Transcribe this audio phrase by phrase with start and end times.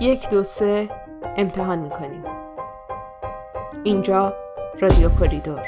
[0.00, 0.88] یک دو سه
[1.36, 2.24] امتحان می‌کنیم.
[3.84, 4.32] اینجا
[4.80, 5.62] رادیو کوریدور.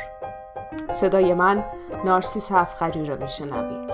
[0.90, 1.64] صدای من
[2.04, 3.90] نارسیس هفخری را میشنوید.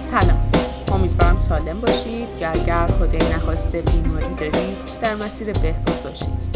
[0.00, 0.50] سلام.
[0.92, 2.28] امیدوارم سالم باشید.
[2.40, 6.53] یا اگر خدای نخواسته بیماری دارید در مسیر بهبود باشید.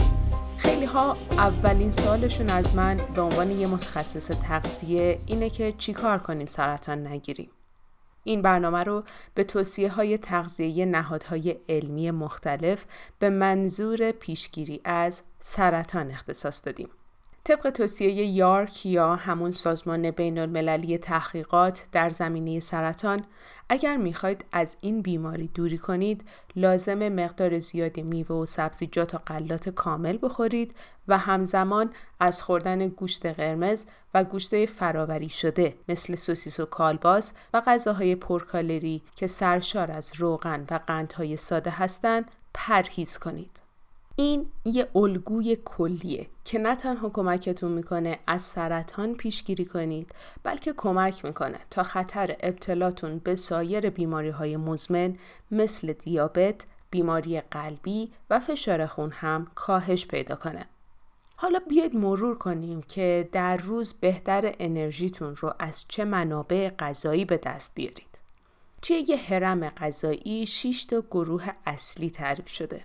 [0.68, 6.46] خیلی ها اولین سالشون از من به عنوان یه متخصص تغذیه اینه که چیکار کنیم
[6.46, 7.50] سرطان نگیریم.
[8.24, 12.84] این برنامه رو به توصیه های تغذیه نهادهای علمی مختلف
[13.18, 16.88] به منظور پیشگیری از سرطان اختصاص دادیم.
[17.48, 23.24] طبق توصیه یارک یا همون سازمان بین المللی تحقیقات در زمینه سرطان
[23.68, 26.24] اگر می‌خواید از این بیماری دوری کنید
[26.56, 30.74] لازم مقدار زیادی میوه و سبزیجات و غلات کامل بخورید
[31.08, 37.62] و همزمان از خوردن گوشت قرمز و گوشت فراوری شده مثل سوسیس و کالباس و
[37.66, 43.67] غذاهای پرکالری که سرشار از روغن و قندهای ساده هستند پرهیز کنید.
[44.20, 51.24] این یه الگوی کلیه که نه تنها کمکتون می‌کنه از سرطان پیشگیری کنید بلکه کمک
[51.24, 55.16] می‌کنه تا خطر ابتلاتون به سایر بیماری های مزمن
[55.50, 60.66] مثل دیابت، بیماری قلبی و فشار خون هم کاهش پیدا کنه.
[61.36, 67.36] حالا بیاید مرور کنیم که در روز بهتر انرژیتون رو از چه منابع غذایی به
[67.36, 68.18] دست بیارید.
[68.82, 72.84] توی یه حرم غذایی 6 تا گروه اصلی تعریف شده.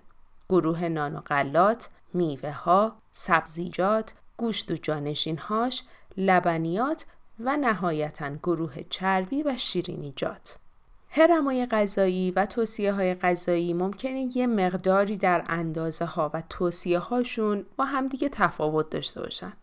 [0.50, 5.84] گروه نان و غلات، میوه ها، سبزیجات، گوشت و جانشینهاش،
[6.18, 7.06] لبنیات
[7.40, 10.56] و نهایتا گروه چربی و شیرینیجات.
[11.10, 17.66] هرمای غذایی و توصیه های غذایی ممکنه یه مقداری در اندازه ها و توصیه هاشون
[17.78, 19.54] با همدیگه تفاوت داشته باشن.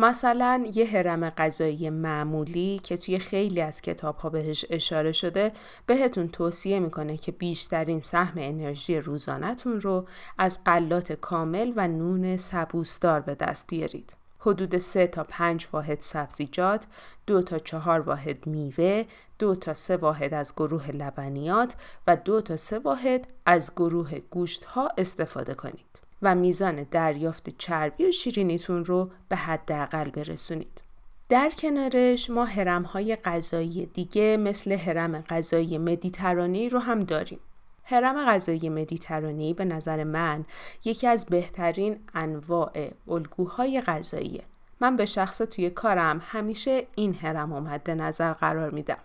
[0.00, 5.52] مثلا یه حرم غذایی معمولی که توی خیلی از کتاب ها بهش اشاره شده
[5.86, 10.06] بهتون توصیه می‌کنه که بیشترین سهم انرژی روزانهتون رو
[10.38, 14.16] از قلات کامل و نون سبوسدار به دست بیارید.
[14.38, 16.86] حدود 3 تا 5 واحد سبزیجات،
[17.26, 19.04] 2 تا 4 واحد میوه،
[19.38, 21.74] 2 تا 3 واحد از گروه لبنیات
[22.06, 25.89] و 2 تا 3 واحد از گروه گوشت ها استفاده کنید.
[26.22, 30.82] و میزان دریافت چربی و شیرینیتون رو به حداقل برسونید.
[31.28, 32.44] در کنارش ما
[32.84, 37.40] های غذایی دیگه مثل حرم غذایی مدیترانی رو هم داریم.
[37.82, 40.44] حرم غذایی مدیترانی به نظر من
[40.84, 44.42] یکی از بهترین انواع الگوهای غذاییه.
[44.80, 48.98] من به شخص توی کارم همیشه این رو مد نظر قرار میدم.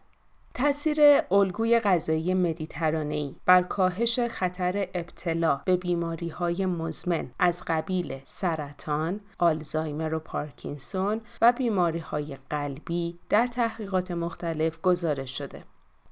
[0.57, 0.97] تاثیر
[1.31, 10.13] الگوی غذایی مدیترانه‌ای بر کاهش خطر ابتلا به بیماری های مزمن از قبیل سرطان، آلزایمر
[10.13, 15.63] و پارکینسون و بیماری های قلبی در تحقیقات مختلف گزارش شده.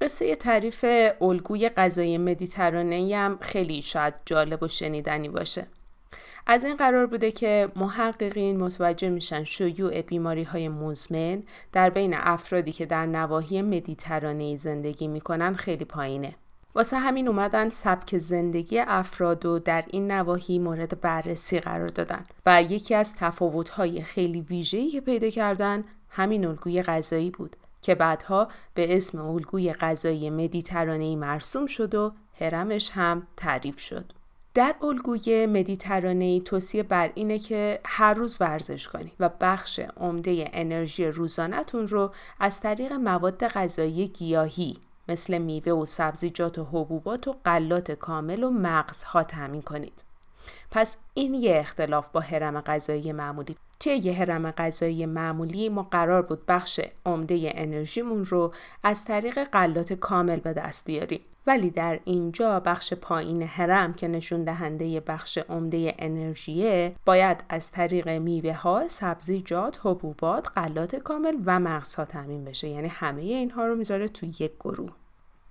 [0.02, 0.86] قصه تعریف
[1.22, 5.68] الگوی غذایی مدیترانه‌ای هم خیلی شاید جالب و شنیدنی باشه.
[6.48, 12.72] از این قرار بوده که محققین متوجه میشن شیوع بیماری های مزمن در بین افرادی
[12.72, 16.36] که در نواحی مدیترانه زندگی می‌کنن خیلی پایینه.
[16.76, 22.64] واسه همین اومدن سبک زندگی افراد و در این نواحی مورد بررسی قرار دادن و
[22.64, 28.98] یکی از تفاوت‌های خیلی ویژه‌ای که پیدا کردن همین الگوی غذایی بود که بعدها به
[28.98, 34.06] اسم الگوی غذایی مدیترانه‌ای مرسوم شد و هرمش هم تعریف شد.
[34.54, 41.06] در الگوی مدیترانه‌ای توصیه بر اینه که هر روز ورزش کنید و بخش عمده انرژی
[41.06, 44.78] روزانهتون رو از طریق مواد غذایی گیاهی
[45.08, 50.04] مثل میوه و سبزیجات و حبوبات و غلات کامل و مغزها تامین کنید.
[50.72, 53.56] پس این یه اختلاف با حرم غذایی معمولی.
[53.80, 58.54] توی یه حرم غذایی معمولی؟ ما قرار بود بخش عمده انرژیمون رو
[58.84, 61.22] از طریق غلات کامل به دست بیاریم.
[61.48, 68.10] ولی در اینجا بخش پایین حرم که نشون دهنده بخش عمده انرژیه باید از طریق
[68.10, 72.70] میوه ها، سبزیجات، حبوبات، غلات کامل و مغزها تامین بشه.
[72.70, 74.92] یعنی همه اینها رو می‌ذاره تو یک گروه.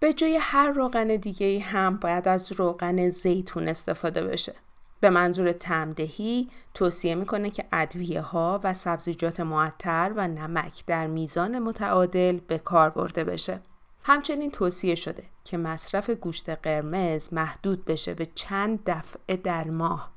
[0.00, 4.54] به جای هر روغن دیگه هم باید از روغن زیتون استفاده بشه.
[5.00, 11.58] به منظور تمدهی توصیه می‌کنه که ادویه ها و سبزیجات معطر و نمک در میزان
[11.58, 13.60] متعادل به کار برده بشه.
[14.04, 20.10] همچنین توصیه شده که مصرف گوشت قرمز محدود بشه به چند دفعه در ماه.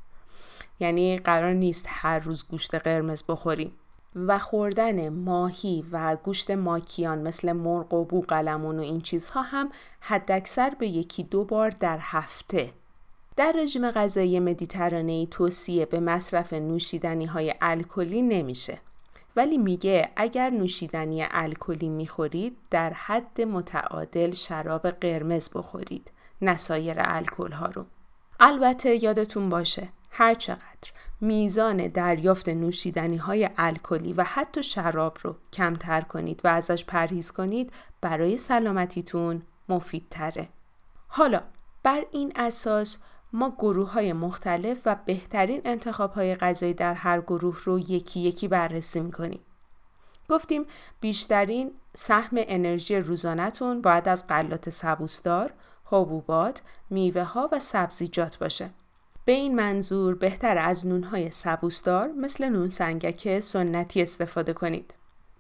[0.80, 3.72] یعنی قرار نیست هر روز گوشت قرمز بخوریم.
[4.16, 10.70] و خوردن ماهی و گوشت ماکیان مثل مرغ و بوقلمون و این چیزها هم حداکثر
[10.70, 12.74] به یکی دو بار در هفته
[13.36, 18.78] در رژیم غذایی مدیترانه‌ای توصیه به مصرف نوشیدنی های الکلی نمیشه
[19.36, 26.12] ولی میگه اگر نوشیدنی الکلی می‌خورید در حد متعادل شراب قرمز بخورید
[26.42, 27.86] نه سایر الکل ها رو
[28.40, 30.92] البته یادتون باشه هر چقدر
[31.22, 37.72] میزان دریافت نوشیدنی های الکلی و حتی شراب رو کمتر کنید و ازش پرهیز کنید
[38.02, 40.50] برای سلامتیتون مفیدتره.
[41.08, 41.42] حالا
[41.84, 42.98] بر این اساس
[43.34, 48.48] ما گروه های مختلف و بهترین انتخاب های غذایی در هر گروه رو یکی یکی
[48.48, 49.40] بررسی می‌کنیم.
[50.30, 50.66] گفتیم
[51.00, 55.54] بیشترین سهم انرژی روزانهتون باید از غلات سبوسدار،
[55.86, 58.70] حبوبات، میوه ها و سبزیجات باشه.
[59.26, 64.94] به این منظور بهتر از نونهای سبوسدار مثل نون سنگک سنتی استفاده کنید.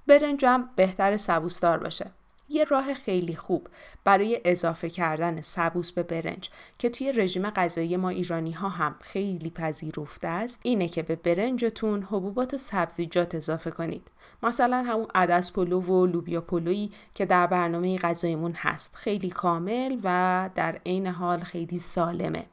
[0.07, 2.11] برنج هم بهتر سبوسدار باشه.
[2.49, 3.67] یه راه خیلی خوب
[4.03, 9.49] برای اضافه کردن سبوس به برنج که توی رژیم غذایی ما ایرانی ها هم خیلی
[9.49, 14.11] پذیرفته است اینه که به برنجتون حبوبات و سبزیجات اضافه کنید.
[14.43, 18.95] مثلا همون عدس پلو و لوبیا پلویی که در برنامه غذایمون هست.
[18.95, 22.45] خیلی کامل و در عین حال خیلی سالمه.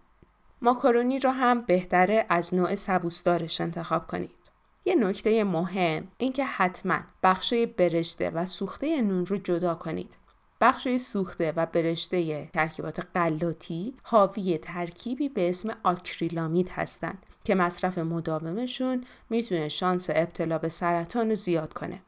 [0.62, 4.41] ماکارونی را هم بهتره از نوع سبوسدارش انتخاب کنید.
[4.84, 10.16] یه نکته مهم اینکه حتما بخشای برشته و سوخته نون رو جدا کنید.
[10.60, 19.04] بخشای سوخته و برشته ترکیبات قلاتی حاوی ترکیبی به اسم آکریلامید هستند که مصرف مداومشون
[19.30, 22.02] می‌تونه شانس ابتلا به سرطان رو زیاد کنه.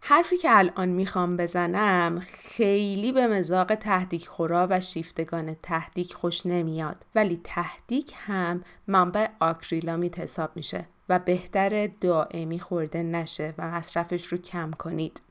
[0.00, 7.06] حرفی که الان می‌خوام بزنم خیلی به مزاق تهدیک خورا و شیفتگان تهدیک خوش نمیاد
[7.14, 14.38] ولی تهدیک هم منبع آکریلامید حساب میشه و بهتر دائمی خورده نشه و مصرفش رو
[14.38, 15.22] کم کنید.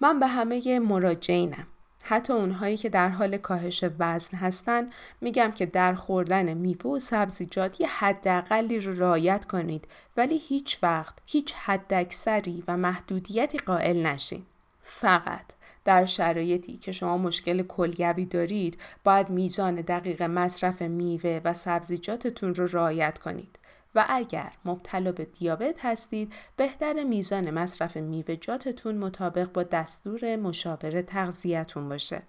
[0.00, 1.66] من به همه مراجعینم
[2.02, 7.80] حتی اونهایی که در حال کاهش وزن هستن میگم که در خوردن میوه و سبزیجات
[7.80, 14.42] یه حداقلی رو رعایت کنید ولی هیچ وقت هیچ حداکثری و محدودیتی قائل نشین.
[14.80, 15.44] فقط
[15.84, 22.66] در شرایطی که شما مشکل کلیوی دارید باید میزان دقیق مصرف میوه و سبزیجاتتون رو
[22.66, 23.58] رعایت کنید.
[23.94, 31.88] و اگر مبتلا به دیابت هستید بهتر میزان مصرف میوه‌جاتتون مطابق با دستور مشاور تغذیه‌تون
[31.88, 32.22] باشه.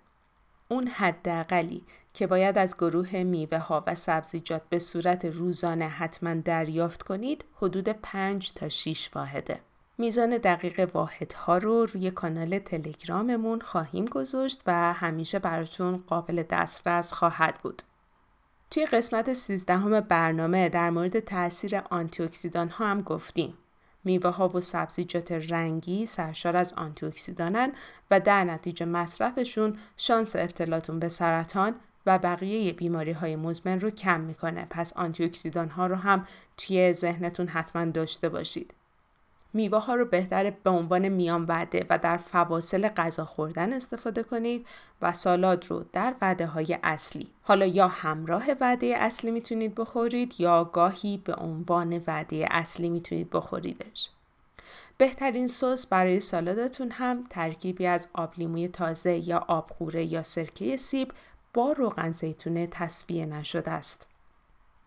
[0.67, 1.83] اون حداقلی
[2.13, 7.89] که باید از گروه میوه ها و سبزیجات به صورت روزانه حتما دریافت کنید حدود
[7.89, 9.59] 5 تا 6 واحده.
[9.97, 17.55] میزان دقیق واحدها رو روی کانال تلگراممون خواهیم گذاشت و همیشه براتون قابل دسترس خواهد
[17.63, 17.81] بود.
[18.71, 23.53] توی قسمت سیزدهم برنامه در مورد تاثیر آنتی ها هم گفتیم.
[24.03, 27.71] میوه ها و سبزیجات رنگی سرشار از آنتی اکسیدانن
[28.11, 31.75] و در نتیجه مصرفشون شانس ابتلاتون به سرطان
[32.05, 34.67] و بقیه بیماری های مزمن رو کم می‌کنه.
[34.69, 36.27] پس آنتی ها رو هم
[36.57, 38.73] توی ذهنتون حتما داشته باشید.
[39.53, 44.67] میوه ها رو بهتر به عنوان میان وعده و در فواصل غذا خوردن استفاده کنید
[45.01, 50.63] و سالاد رو در وعده های اصلی حالا یا همراه وعده اصلی می‌تونید بخورید یا
[50.63, 54.09] گاهی به عنوان وعده اصلی می‌تونید بخوریدش
[54.97, 61.11] بهترین سس برای سالادتون هم ترکیبی از آب لیموی تازه یا آبخوره یا سرکه سیب
[61.53, 64.07] با روغن زیتون تصفیه نشده است.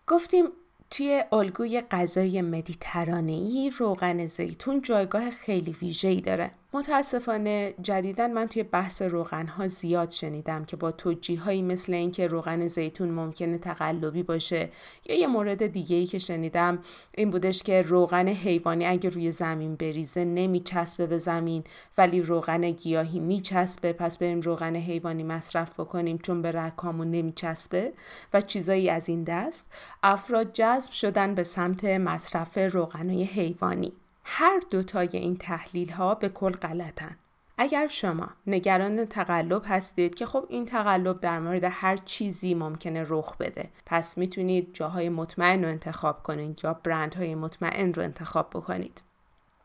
[0.07, 0.45] گفتیم
[0.93, 6.51] توی الگوی غذای مدیترانه‌ای روغن زیتون جایگاه خیلی ویژه‌ای داره.
[6.75, 12.27] متاسفانه جدیدا من توی بحث روغن ها زیاد شنیدم که با توجیه هایی مثل اینکه
[12.27, 14.69] روغن زیتون ممکنه تقلبی باشه
[15.05, 16.79] یا یه مورد دیگه ای که شنیدم
[17.17, 21.63] این بودش که روغن حیوانی اگه روی زمین بریزه نمیچسبه به زمین
[21.97, 23.93] ولی روغن گیاهی میچسبه.
[23.93, 27.93] پس بریم روغن حیوانی مصرف بکنیم چون به رکامون نمیچسبه
[28.33, 29.71] و چیزایی از این دست.
[30.03, 33.93] افراد جذب شدن به سمت مصرف روغنهای حیوانی.
[34.23, 37.17] هر دوتای این تحلیل ها به کل غلطن.
[37.57, 43.37] اگر شما نگران تقلب هستید که خب این تقلب در مورد هر چیزی ممکنه رخ
[43.37, 49.03] بده پس می‌تونید جاهای مطمئن رو انتخاب کنید یا برندهای مطمئن رو انتخاب بکنید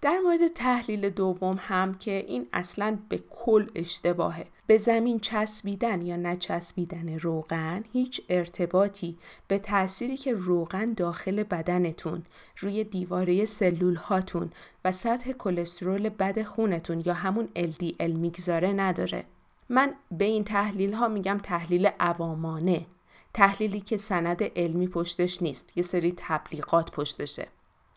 [0.01, 6.17] در مورد تحلیل دوم هم که این اصلا به کل اشتباهه به زمین چسبیدن یا
[6.17, 12.23] نچسبیدن روغن هیچ ارتباطی به تأثیری که روغن داخل بدنتون
[12.59, 14.53] روی دیواره سلول هاتون
[14.85, 19.25] و سطح کلسترول بد خونتون یا همون LDL می‌گذاره نداره.
[19.69, 22.87] من به این تحلیل ها میگم تحلیل عوامانه
[23.35, 27.49] تحلیلی که سند علمی پشتش نیست یه سری تبلیغات پشتشه.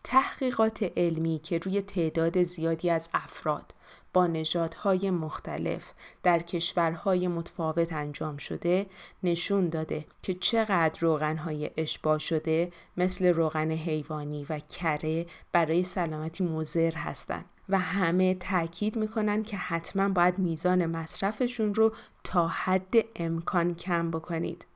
[0.04, 3.74] تحقیقات علمی که روی تعداد زیادی از افراد
[4.12, 5.92] با نژادهای مختلف
[6.22, 8.86] در کشورهای متفاوت انجام شده
[9.22, 16.94] نشون داده که چقدر روغنهای اشباع شده مثل روغن حیوانی و کره برای سلامتی مضر
[16.94, 21.92] هستند و همه تاکید می‌کنن که حتما باید میزان مصرفشون رو
[22.24, 24.66] تا حد امکان کم بکنید.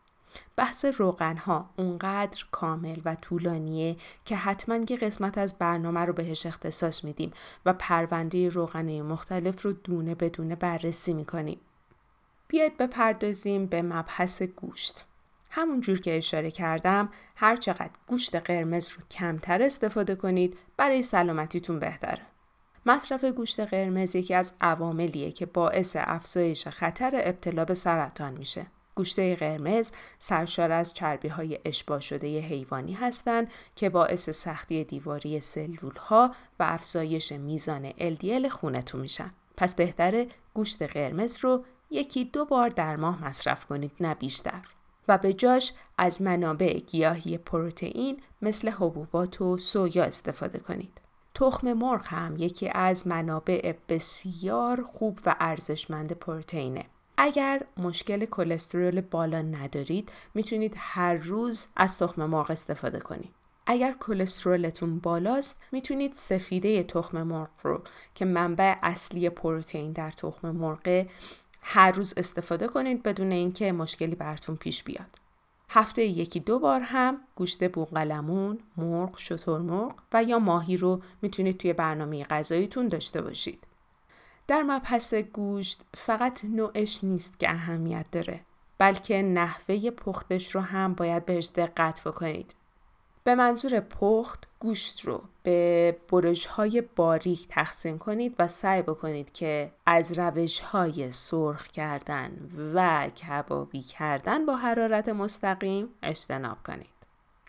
[0.57, 6.47] بحث روغن ها اونقدر کامل و طولانیه که حتما یه قسمت از برنامه رو بهش
[6.47, 7.33] اختصاص میدیم
[7.67, 11.61] و پرونده روغنه مختلف رو دونه بدونه بررسی می‌کنیم.
[12.49, 15.05] بیاید بپردازیم به مبحث گوشت.
[15.51, 21.79] همون جور که اشاره کردم هر چقدر گوشت قرمز رو کمتر استفاده کنید برای سلامتیتون
[21.79, 22.23] بهتره.
[22.87, 28.67] مصرف گوشت قرمز یکی از عواملیه که باعث افزایش خطر ابتلا به سرطان میشه.
[28.97, 35.97] گوشت قرمز سرشار از چربی های اشباه شده حیوانی هستند که باعث سختی دیواری سلول
[35.97, 39.31] ها و افزایش میزان LDL خونتون میشن.
[39.57, 44.61] پس بهتره گوشت قرمز رو یکی دو بار در ماه مصرف کنید نه بیشتر.
[45.09, 51.01] و به جاش از منابع گیاهی پروتئین مثل حبوبات و سویا استفاده کنید.
[51.35, 56.85] تخم مرغ هم یکی از منابع بسیار خوب و ارزشمند پروتئینه.
[57.19, 63.35] اگر مشکل کلسترول بالا ندارید می‌تونید هر روز از تخم مرغ استفاده کنید.
[63.67, 67.83] اگر کلسترولتون بالاست می‌تونید سفیده تخم مرغ رو
[68.15, 71.07] که منبع اصلی پروتئین در تخم مرغ
[71.63, 75.19] هر روز استفاده کنید بدون اینکه مشکلی براتون پیش بیاد.
[75.69, 81.73] هفته یکی دو بار هم گوشت بوقلمون، مرغ، شترمرغ و یا ماهی رو می‌تونید توی
[81.73, 83.67] برنامه غذاییتون داشته باشید.
[84.49, 88.41] در مبحث گوشت فقط نوعش نیست که اهمیت داره
[88.79, 92.55] بلکه نحوه پختش رو هم باید بهش دقت بکنید.
[93.25, 99.73] به منظور پخت گوشت رو به برش های باریک تقسیم کنید و سعی بکنید که
[99.87, 102.31] از روش های سرخ کردن
[102.75, 106.97] و کبابی کردن با حرارت مستقیم اجتناب کنید.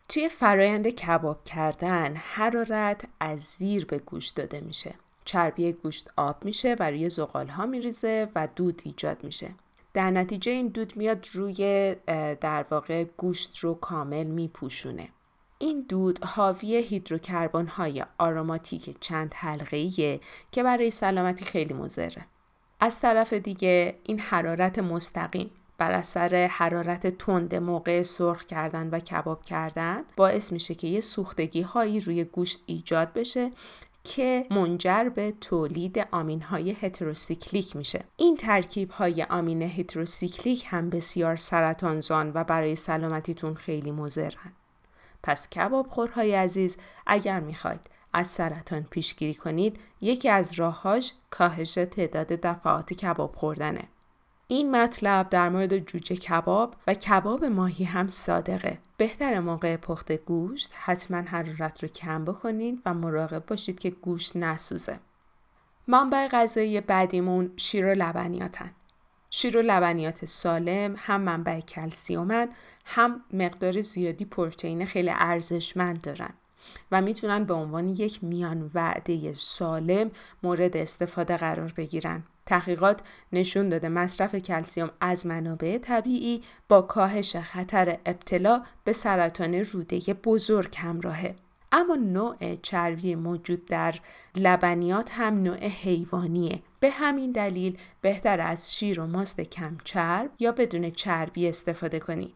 [0.09, 4.95] توی فرایند کباب کردن حرارت از زیر به گوشت داده میشه.
[5.27, 9.49] چربی گوشت آب میشه و روی زغال ها میریزه و دود ایجاد میشه.
[9.93, 11.95] در نتیجه این دود میاد روی
[12.41, 15.09] در واقع گوشت رو کامل میپوشونه.
[15.59, 19.89] این دود حاوی هیدروکربن های آروماتیک چند حلقه
[20.51, 22.25] که برای سلامتی خیلی مضره.
[22.79, 29.43] از طرف دیگه این حرارت مستقیم بر اثر حرارت تند موقع سرخ کردن و کباب
[29.43, 33.51] کردن باعث میشه که یه سوختگی هایی روی گوشت ایجاد بشه
[34.07, 41.35] که منجر به تولید آمین های هتروسیکلیک میشه این ترکیب های آمین هتروسیکلیک هم بسیار
[41.35, 44.51] سرطان‌زان و برای سلامتیتون خیلی مضرن
[45.23, 52.27] پس کباب خورهای عزیز اگر می‌خواید از سرطان پیشگیری کنید یکی از راههاش کاهش تعداد
[52.27, 53.83] دفعات کباب خوردنه.
[54.49, 58.77] این مطلب در مورد جوجه کباب و کباب ماهی هم صادقه.
[58.97, 64.99] بهتره موقع پخت گوشت حتما حرارت رو کم بکنید و مراقب باشید که گوشت نسوزه.
[65.87, 68.71] منبع غذایی بعدیمون شیر و لبنیاتن.
[69.29, 72.49] شیر و لبنیات سالم هم منبع کلسیومن
[72.85, 76.33] هم مقدار زیادی پروتئین خیلی ارزشمند دارن
[76.91, 80.11] و می‌تونن به عنوان یک میان وعده سالم
[80.43, 82.23] مورد استفاده قرار بگیرن.
[82.47, 83.01] تحقیقات
[83.33, 83.89] نشون داده.
[83.89, 91.35] مصرف کلسیوم از منابع طبیعی با کاهش خطر ابتلا به سرطان روده بزرگ همراهه.
[91.71, 93.95] اما نوع چربی موجود در
[94.35, 96.61] لبنیات هم نوع حیوانیه.
[96.79, 102.33] به همین دلیل بهتر از شیر و ماست کم چرب یا بدون چربی استفاده کنید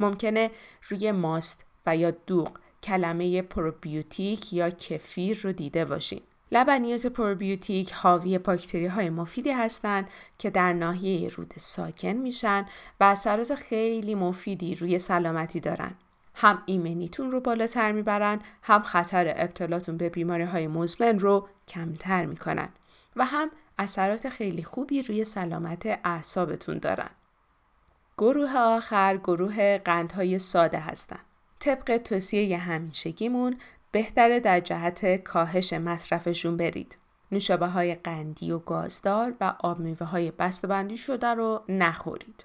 [0.00, 0.50] ممکنه
[0.88, 6.20] روی ماست و یا دوغ کلمه پروبیوتیک یا کفیر رو دیده باشین
[6.52, 12.66] لبنیات پروبیوتیک حاوی باکتری های مفیدی هستند که در ناحیه رود ساکن میشن
[13.00, 15.94] و اثرات خیلی مفیدی روی سلامتی دارن.
[16.34, 22.68] هم ایمنیتون رو بالاتر می‌برن هم خطر ابتلاتون به بیماری های مزمن رو کمتر می‌کنن
[23.16, 27.10] و هم اثرات خیلی خوبی روی سلامت اعصابتون دارن.
[28.18, 31.18] گروه آخر گروه قندهای ساده هستن.
[31.58, 33.56] طبق توصیه همیشگیمون
[33.96, 36.98] بهتره در جهت کاهش مصرفشون برید.
[37.32, 40.32] نوشابه های قندی و گازدار و آب میوه های
[40.68, 42.44] بندی شده رو نخورید.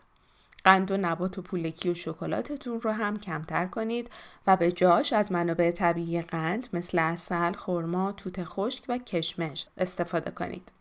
[0.63, 4.09] قند و نبات و پولکی و شکلاتتون رو هم کمتر کنید
[4.47, 10.31] و به جاش از منابع طبیعی قند مثل اصل، خرما، توت خشک و کشمش استفاده
[10.31, 10.71] کنید.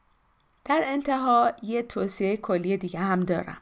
[0.64, 3.58] در انتها یه توصیه کلی دیگه هم دارم.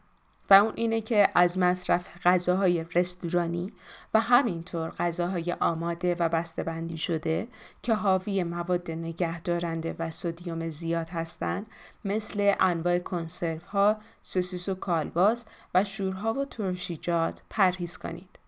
[0.50, 3.72] و اون اینه که از مصرف غذاهای رستورانی
[4.14, 7.48] و همینطور غذاهای آماده و بندی شده
[7.82, 11.66] که حاوی مواد نگهدارنده و سودیوم زیاد هستند
[12.04, 18.38] مثل انواع کنسرو ها، سوسیس و کالباس و شورها و ترشیجات پرهیز کنید.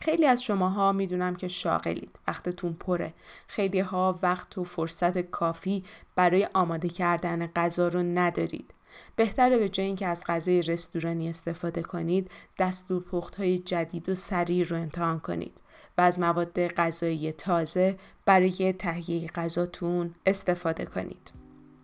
[0.00, 3.14] خیلی از شماها می‌دونم که شاغلید وقتتون پره
[3.48, 5.84] خیلی ها وقت و فرصت کافی
[6.16, 8.74] برای آماده کردن غذا رو ندارید
[9.16, 14.64] بهتره به جای اینکه از غذای رستورانی استفاده کنید دستور پخت های جدید و سریع
[14.64, 15.60] رو امتحان کنید
[15.98, 21.32] و از مواد غذایی تازه برای تهیه غذاتون استفاده کنید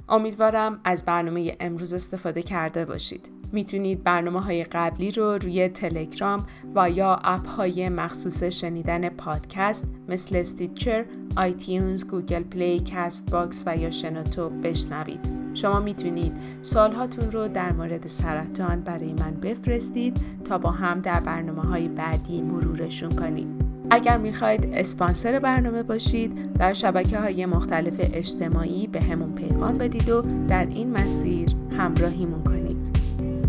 [0.09, 3.31] امیدوارم از برنامه امروز استفاده کرده باشید.
[3.53, 10.37] می‌تونید برنامه های قبلی رو روی تلگرام و یا app های مخصوص شنیدن پادکست مثل
[10.37, 11.05] Stitcher،
[11.37, 15.48] iTunes، Google Play، CastBox و یا شنوتو بشنوید.
[15.59, 16.33] شما می‌تونید
[16.63, 22.43] سوالهاتون رو در مورد سرطان برای من بفرستید تا با هم در برنامه های بعدی
[22.43, 23.59] مرورشون کنیم.
[23.91, 30.23] اگر می‌خواید اسپانسر برنامه باشید در شبکه های مختلف اجتماعی به همون پیغام بدید و
[30.49, 31.49] در این مسیر
[31.79, 32.68] همراهیمون کنید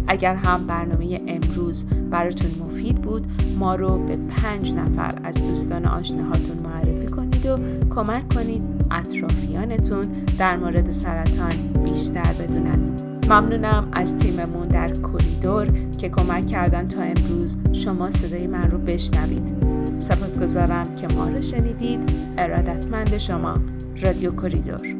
[0.09, 3.27] اگر هم برنامه امروز براتون مفید بود
[3.59, 7.57] ما رو به پنج نفر از دوستان آشناهاتون معرفی کنید و
[7.89, 10.01] کمک کنید اطرافیانتون
[10.39, 12.79] در مورد سرطان بیشتر بدونن.
[13.29, 19.53] ممنونم از تیممون در کوریدور که کمک کردن تا امروز شما صدای من رو بشنوید.
[19.99, 21.99] سپاسگزارم که ما رو شنیدید.
[22.37, 23.57] ارادتمند شما
[24.01, 24.95] رادیو کوریدور.